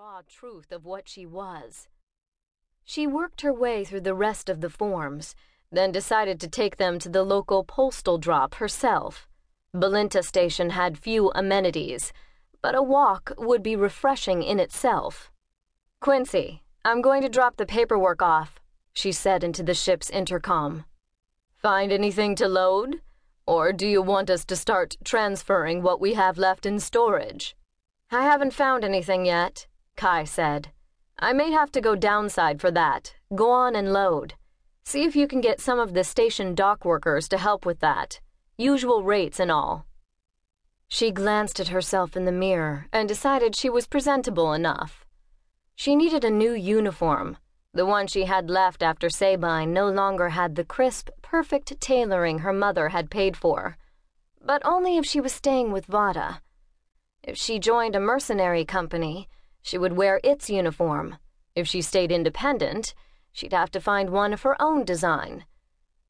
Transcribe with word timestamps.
raw 0.00 0.22
truth 0.26 0.72
of 0.72 0.86
what 0.86 1.06
she 1.06 1.26
was. 1.26 1.86
She 2.84 3.06
worked 3.06 3.42
her 3.42 3.52
way 3.52 3.84
through 3.84 4.00
the 4.00 4.14
rest 4.14 4.48
of 4.48 4.62
the 4.62 4.70
forms, 4.70 5.34
then 5.70 5.92
decided 5.92 6.40
to 6.40 6.48
take 6.48 6.78
them 6.78 6.98
to 7.00 7.10
the 7.10 7.22
local 7.22 7.64
postal 7.64 8.16
drop 8.16 8.54
herself. 8.54 9.28
Belinta 9.74 10.24
Station 10.24 10.70
had 10.70 10.96
few 10.96 11.30
amenities, 11.34 12.14
but 12.62 12.74
a 12.74 12.82
walk 12.82 13.32
would 13.36 13.62
be 13.62 13.76
refreshing 13.76 14.42
in 14.42 14.58
itself. 14.58 15.30
Quincy, 16.00 16.62
I'm 16.82 17.02
going 17.02 17.20
to 17.20 17.28
drop 17.28 17.58
the 17.58 17.66
paperwork 17.66 18.22
off, 18.22 18.58
she 18.94 19.12
said 19.12 19.44
into 19.44 19.62
the 19.62 19.74
ship's 19.74 20.08
intercom. 20.08 20.86
Find 21.52 21.92
anything 21.92 22.34
to 22.36 22.48
load? 22.48 23.02
Or 23.46 23.70
do 23.70 23.86
you 23.86 24.00
want 24.00 24.30
us 24.30 24.46
to 24.46 24.56
start 24.56 24.96
transferring 25.04 25.82
what 25.82 26.00
we 26.00 26.14
have 26.14 26.38
left 26.38 26.64
in 26.64 26.80
storage? 26.80 27.54
I 28.10 28.22
haven't 28.22 28.54
found 28.54 28.82
anything 28.82 29.26
yet, 29.26 29.66
Ky 30.00 30.24
said. 30.24 30.72
I 31.18 31.34
may 31.34 31.50
have 31.50 31.70
to 31.72 31.80
go 31.82 31.94
downside 31.94 32.58
for 32.58 32.70
that. 32.70 33.14
Go 33.34 33.50
on 33.50 33.76
and 33.76 33.92
load. 33.92 34.32
See 34.82 35.04
if 35.04 35.14
you 35.14 35.28
can 35.28 35.42
get 35.42 35.60
some 35.60 35.78
of 35.78 35.92
the 35.92 36.04
station 36.04 36.54
dock 36.54 36.86
workers 36.86 37.28
to 37.28 37.36
help 37.36 37.66
with 37.66 37.80
that. 37.80 38.18
Usual 38.56 39.02
rates 39.02 39.38
and 39.38 39.50
all. 39.50 39.84
She 40.88 41.10
glanced 41.10 41.60
at 41.60 41.68
herself 41.68 42.16
in 42.16 42.24
the 42.24 42.32
mirror 42.32 42.86
and 42.94 43.06
decided 43.06 43.54
she 43.54 43.68
was 43.68 43.86
presentable 43.86 44.54
enough. 44.54 45.04
She 45.76 45.94
needed 45.94 46.24
a 46.24 46.30
new 46.30 46.54
uniform. 46.54 47.36
The 47.74 47.84
one 47.84 48.06
she 48.06 48.24
had 48.24 48.48
left 48.48 48.82
after 48.82 49.10
Sabine 49.10 49.74
no 49.74 49.90
longer 49.90 50.30
had 50.30 50.56
the 50.56 50.64
crisp, 50.64 51.10
perfect 51.20 51.78
tailoring 51.78 52.38
her 52.38 52.54
mother 52.54 52.88
had 52.88 53.10
paid 53.10 53.36
for. 53.36 53.76
But 54.40 54.62
only 54.64 54.96
if 54.96 55.04
she 55.04 55.20
was 55.20 55.32
staying 55.32 55.72
with 55.72 55.86
Vatta. 55.86 56.40
If 57.22 57.36
she 57.36 57.58
joined 57.58 57.94
a 57.94 58.00
mercenary 58.00 58.64
company, 58.64 59.28
she 59.62 59.78
would 59.78 59.96
wear 59.96 60.20
its 60.24 60.50
uniform. 60.50 61.16
If 61.54 61.66
she 61.66 61.82
stayed 61.82 62.12
independent, 62.12 62.94
she'd 63.32 63.52
have 63.52 63.70
to 63.72 63.80
find 63.80 64.10
one 64.10 64.32
of 64.32 64.42
her 64.42 64.60
own 64.60 64.84
design. 64.84 65.44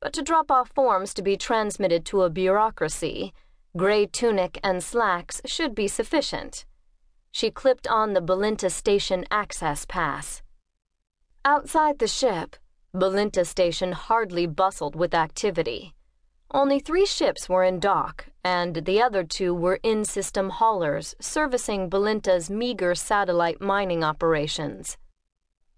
But 0.00 0.12
to 0.14 0.22
drop 0.22 0.50
off 0.50 0.70
forms 0.70 1.12
to 1.14 1.22
be 1.22 1.36
transmitted 1.36 2.04
to 2.06 2.22
a 2.22 2.30
bureaucracy, 2.30 3.34
gray 3.76 4.06
tunic 4.06 4.58
and 4.64 4.82
slacks 4.82 5.42
should 5.44 5.74
be 5.74 5.88
sufficient. 5.88 6.64
She 7.32 7.50
clipped 7.50 7.86
on 7.86 8.12
the 8.12 8.22
Belinta 8.22 8.70
Station 8.70 9.24
access 9.30 9.84
pass. 9.84 10.42
Outside 11.44 11.98
the 11.98 12.08
ship, 12.08 12.56
Belinta 12.94 13.46
Station 13.46 13.92
hardly 13.92 14.46
bustled 14.46 14.96
with 14.96 15.14
activity. 15.14 15.94
Only 16.50 16.80
three 16.80 17.06
ships 17.06 17.48
were 17.48 17.62
in 17.62 17.78
dock, 17.78 18.26
and 18.44 18.76
the 18.76 19.02
other 19.02 19.24
two 19.24 19.54
were 19.54 19.80
in 19.82 20.04
system 20.04 20.50
haulers 20.50 21.14
servicing 21.20 21.90
Belinta's 21.90 22.50
meager 22.50 22.94
satellite 22.94 23.60
mining 23.60 24.02
operations. 24.02 24.96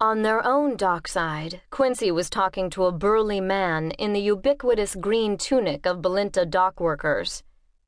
On 0.00 0.22
their 0.22 0.44
own 0.44 0.76
dockside, 0.76 1.60
Quincy 1.70 2.10
was 2.10 2.28
talking 2.28 2.70
to 2.70 2.86
a 2.86 2.92
burly 2.92 3.40
man 3.40 3.92
in 3.92 4.12
the 4.12 4.20
ubiquitous 4.20 4.94
green 4.94 5.36
tunic 5.36 5.86
of 5.86 6.02
Belinta 6.02 6.48
dock 6.48 6.80
workers. 6.80 7.42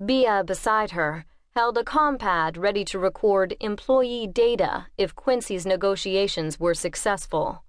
Bia, 0.04 0.44
beside 0.44 0.92
her, 0.92 1.24
held 1.56 1.78
a 1.78 1.84
compad 1.84 2.56
ready 2.56 2.84
to 2.84 2.98
record 2.98 3.56
employee 3.60 4.26
data 4.26 4.86
if 4.98 5.14
Quincy's 5.14 5.66
negotiations 5.66 6.58
were 6.58 6.74
successful. 6.74 7.64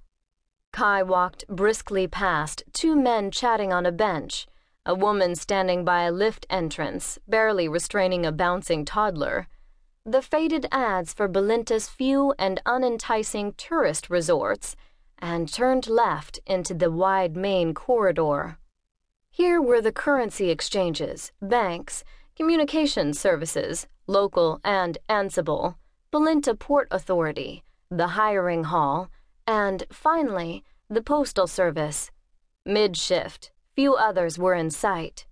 Ky 0.73 1.03
walked 1.03 1.47
briskly 1.47 2.08
past 2.08 2.64
two 2.73 2.95
men 2.95 3.31
chatting 3.31 3.72
on 3.72 3.86
a 3.86 3.92
bench 3.92 4.47
a 4.86 4.94
woman 4.94 5.36
standing 5.36 5.83
by 5.83 6.03
a 6.03 6.11
lift 6.11 6.45
entrance, 6.50 7.17
barely 7.28 7.67
restraining 7.67 8.25
a 8.25 8.31
bouncing 8.31 8.86
toddler, 8.86 9.47
the 10.05 10.22
faded 10.22 10.67
ads 10.72 11.14
for 11.14 11.28
Belinta's 11.28 11.88
few 11.88 12.33
and 12.38 12.61
unenticing 12.66 13.53
tourist 13.58 14.09
resorts, 14.09 14.75
and 15.17 15.52
turned 15.52 15.88
left 15.88 16.39
into 16.45 16.75
the 16.75 16.91
wide 16.91 17.36
main 17.36 17.73
corridor. 17.73 18.59
Here 19.31 19.59
were 19.61 19.81
the 19.81 19.91
currency 19.91 20.51
exchanges, 20.51 21.31
banks, 21.41 22.03
communication 22.35 23.13
services, 23.13 23.88
local 24.06 24.59
and 24.63 24.97
Ansible, 25.09 25.75
Belinta 26.12 26.57
Port 26.57 26.88
Authority, 26.91 27.63
the 27.90 28.09
hiring 28.09 28.66
hall, 28.66 29.09
and, 29.47 29.85
finally, 29.91 30.63
the 30.90 31.01
postal 31.01 31.47
service. 31.47 32.12
Mid 32.66 32.95
shift, 32.95 33.51
Few 33.75 33.96
others 33.96 34.40
were 34.40 34.53
in 34.53 34.72
sight. 34.72 35.25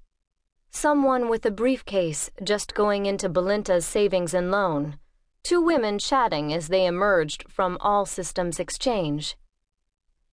Someone 0.70 1.30
with 1.30 1.46
a 1.46 1.52
briefcase 1.52 2.30
just 2.44 2.74
going 2.74 3.06
into 3.06 3.30
Belinta's 3.30 3.86
savings 3.86 4.34
and 4.34 4.52
loan. 4.52 4.98
Two 5.44 5.62
women 5.62 5.98
chatting 5.98 6.54
as 6.54 6.68
they 6.68 6.86
emerged 6.86 7.46
from 7.50 7.78
All 7.80 8.06
Systems 8.06 8.59
Exchange. 8.59 9.38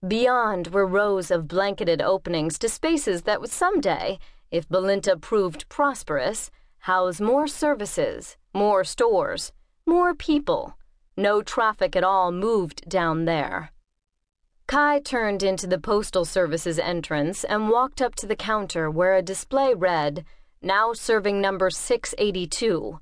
Beyond 0.07 0.69
were 0.69 0.87
rows 0.87 1.31
of 1.31 1.47
blanketed 1.47 2.03
openings 2.03 2.59
to 2.59 2.69
spaces 2.69 3.23
that 3.23 3.41
would 3.41 3.51
someday, 3.51 4.19
if 4.51 4.69
Belinta 4.69 5.21
proved 5.21 5.69
prosperous, 5.69 6.51
house 6.79 7.21
more 7.21 7.47
services, 7.47 8.37
more 8.53 8.83
stores, 8.83 9.53
more 9.87 10.17
people. 10.17 10.77
No 11.17 11.43
traffic 11.43 11.95
at 11.95 12.03
all 12.03 12.33
moved 12.33 12.89
down 12.89 13.25
there. 13.25 13.71
Ky 14.71 15.01
turned 15.01 15.43
into 15.43 15.67
the 15.67 15.81
Postal 15.81 16.25
Service's 16.25 16.79
entrance 16.79 17.43
and 17.43 17.71
walked 17.71 18.01
up 18.01 18.15
to 18.15 18.25
the 18.25 18.37
counter 18.37 18.89
where 18.89 19.17
a 19.17 19.21
display 19.21 19.75
read, 19.75 20.25
Now 20.63 20.93
serving 20.93 21.41
number 21.41 21.71
682. 21.71 23.01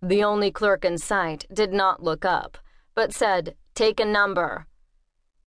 The 0.00 0.24
only 0.24 0.50
clerk 0.50 0.86
in 0.86 0.96
sight 0.96 1.44
did 1.52 1.70
not 1.70 2.02
look 2.02 2.24
up, 2.24 2.56
but 2.94 3.12
said, 3.12 3.56
Take 3.74 4.00
a 4.00 4.06
number. 4.06 4.66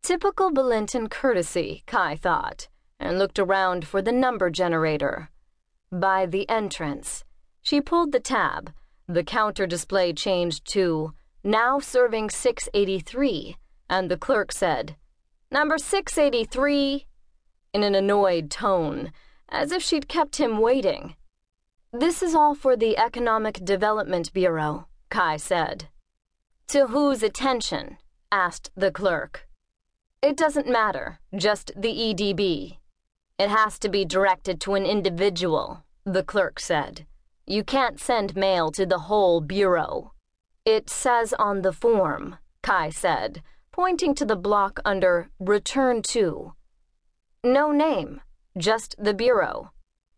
Typical 0.03 0.51
Belintan 0.51 1.09
courtesy, 1.09 1.83
Ky 1.87 2.15
thought, 2.15 2.67
and 2.99 3.17
looked 3.17 3.39
around 3.39 3.87
for 3.87 4.03
the 4.03 4.11
number 4.11 4.51
generator. 4.51 5.31
By 5.91 6.27
the 6.27 6.47
entrance, 6.47 7.23
she 7.63 7.81
pulled 7.81 8.11
the 8.11 8.19
tab. 8.19 8.71
The 9.07 9.23
counter 9.23 9.65
display 9.65 10.13
changed 10.13 10.63
to, 10.73 11.13
Now 11.43 11.79
serving 11.79 12.29
683, 12.29 13.57
and 13.89 14.11
the 14.11 14.17
clerk 14.17 14.51
said, 14.51 14.95
Number 15.55 15.77
683, 15.77 17.05
in 17.73 17.83
an 17.83 17.95
annoyed 17.95 18.51
tone, 18.51 19.13
as 19.47 19.71
if 19.71 19.81
she'd 19.81 20.09
kept 20.09 20.35
him 20.35 20.57
waiting. 20.57 21.15
This 21.93 22.21
is 22.21 22.35
all 22.35 22.55
for 22.55 22.75
the 22.75 22.97
Economic 22.97 23.63
Development 23.63 24.33
Bureau, 24.33 24.87
Ky 25.09 25.37
said. 25.37 25.87
To 26.67 26.87
whose 26.87 27.23
attention? 27.23 27.99
asked 28.33 28.69
the 28.75 28.91
clerk. 28.91 29.47
It 30.21 30.35
doesn't 30.35 30.67
matter, 30.67 31.19
just 31.33 31.71
the 31.73 31.87
EDB. 31.87 32.79
It 33.39 33.49
has 33.49 33.79
to 33.79 33.87
be 33.87 34.03
directed 34.03 34.59
to 34.59 34.73
an 34.73 34.85
individual, 34.85 35.85
the 36.03 36.23
clerk 36.23 36.59
said. 36.59 37.05
You 37.47 37.63
can't 37.63 37.97
send 37.97 38.35
mail 38.35 38.71
to 38.71 38.85
the 38.85 39.07
whole 39.07 39.39
Bureau. 39.39 40.11
It 40.65 40.89
says 40.89 41.33
on 41.39 41.61
the 41.61 41.71
form, 41.71 42.39
Ky 42.61 42.91
said 42.91 43.41
pointing 43.75 44.15
to 44.15 44.23
the 44.23 44.37
block 44.37 44.79
under 44.85 45.27
Return 45.37 46.01
to. 46.01 46.53
No 47.43 47.73
name, 47.73 48.21
just 48.57 48.95
the 48.97 49.13
Bureau. 49.13 49.71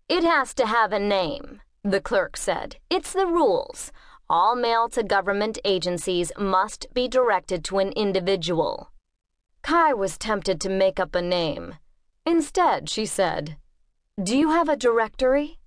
It 0.08 0.24
has 0.24 0.54
to 0.54 0.68
have 0.68 0.94
a 0.94 1.00
name, 1.00 1.62
the 1.84 2.00
clerk 2.00 2.38
said. 2.38 2.76
It's 2.92 3.14
the 3.14 3.26
rules. 3.26 3.92
All 4.30 4.56
mail 4.56 4.90
to 4.90 5.02
government 5.02 5.58
agencies 5.66 6.32
must 6.38 6.86
be 6.94 7.08
directed 7.08 7.64
to 7.64 7.80
an 7.80 7.94
individual. 7.94 8.92
Ky 9.64 9.92
was 9.92 10.20
tempted 10.20 10.62
to 10.62 10.70
make 10.70 11.00
up 11.00 11.16
a 11.16 11.22
name. 11.24 11.78
Instead, 12.28 12.92
she 12.92 13.08
said, 13.08 13.58
Do 14.24 14.38
you 14.38 14.52
have 14.52 14.70
a 14.70 14.78
directory? 14.78 15.58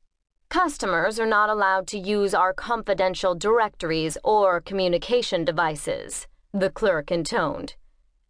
Customers 0.48 1.18
are 1.18 1.26
not 1.26 1.50
allowed 1.50 1.88
to 1.88 1.98
use 1.98 2.34
our 2.34 2.54
confidential 2.54 3.34
directories 3.34 4.16
or 4.22 4.60
communication 4.60 5.44
devices, 5.44 6.28
the 6.52 6.70
clerk 6.70 7.10
intoned. 7.10 7.76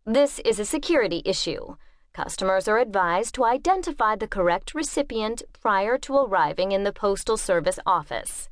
This 0.05 0.40
is 0.40 0.58
a 0.58 0.64
security 0.64 1.22
issue. 1.25 1.76
Customers 2.12 2.69
are 2.69 2.78
advised 2.78 3.34
to 3.37 3.44
identify 3.44 4.17
the 4.17 4.28
correct 4.28 4.75
recipient 4.75 5.43
prior 5.61 5.96
to 5.99 6.17
arriving 6.17 6.72
in 6.72 6.84
the 6.84 6.93
Postal 6.93 7.37
Service 7.37 7.78
office. 7.87 8.50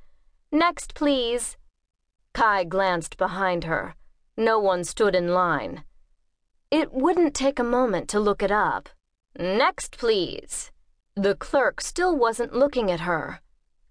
Next, 0.50 0.94
please. 0.94 1.56
Ky 2.35 2.65
glanced 2.65 3.19
behind 3.19 3.65
her. 3.65 3.94
No 4.37 4.59
one 4.59 4.85
stood 4.85 5.15
in 5.15 5.35
line. 5.35 5.85
It 6.71 6.93
wouldn't 6.93 7.35
take 7.35 7.59
a 7.59 7.64
moment 7.64 8.09
to 8.11 8.21
look 8.21 8.43
it 8.43 8.53
up. 8.53 8.88
Next, 9.38 9.99
please. 9.99 10.71
The 11.14 11.35
clerk 11.35 11.81
still 11.81 12.17
wasn't 12.17 12.55
looking 12.55 12.91
at 12.91 13.00
her. 13.00 13.41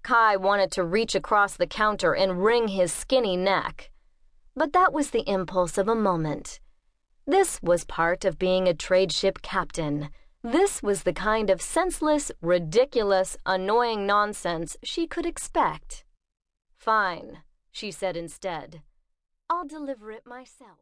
Ky 0.04 0.38
wanted 0.38 0.72
to 0.72 0.84
reach 0.84 1.14
across 1.14 1.58
the 1.58 1.68
counter 1.68 2.16
and 2.16 2.44
wring 2.44 2.70
his 2.70 2.94
skinny 2.94 3.36
neck. 3.36 3.92
But 4.58 4.74
that 4.74 4.92
was 4.92 5.12
the 5.12 5.30
impulse 5.30 5.78
of 5.78 5.88
a 5.88 5.94
moment. 5.94 6.60
This 7.28 7.62
was 7.62 7.86
part 7.86 8.26
of 8.26 8.40
being 8.40 8.68
a 8.68 8.74
trade 8.74 9.12
ship 9.12 9.44
captain. 9.44 10.10
This 10.44 10.82
was 10.82 11.04
the 11.04 11.14
kind 11.14 11.52
of 11.52 11.62
senseless, 11.62 12.32
ridiculous, 12.42 13.38
annoying 13.46 14.08
nonsense 14.08 14.76
she 14.84 15.06
could 15.06 15.28
expect. 15.28 16.06
Fine, 16.76 17.44
she 17.72 17.92
said 17.92 18.18
instead. 18.18 18.82
I'll 19.48 19.68
deliver 19.68 20.12
it 20.12 20.26
myself. 20.26 20.80